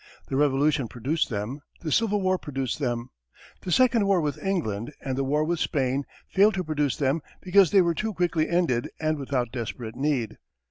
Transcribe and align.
The 0.29 0.35
Revolution 0.35 0.87
produced 0.87 1.29
them; 1.29 1.59
the 1.81 1.91
Civil 1.91 2.21
War 2.23 2.39
produced 2.39 2.79
them. 2.79 3.11
The 3.61 3.71
second 3.71 4.07
war 4.07 4.19
with 4.19 4.43
England, 4.43 4.91
and 5.03 5.15
the 5.15 5.23
war 5.23 5.43
with 5.43 5.59
Spain 5.59 6.05
failed 6.27 6.55
to 6.55 6.63
produce 6.63 6.97
them 6.97 7.21
because 7.39 7.69
they 7.69 7.83
were 7.83 7.93
too 7.93 8.11
quickly 8.15 8.49
ended, 8.49 8.89
and 8.99 9.19
without 9.19 9.51
desperate 9.51 9.95
need. 9.95 10.39